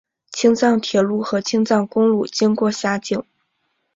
[0.31, 3.23] 青藏铁路和青藏公路经过辖境。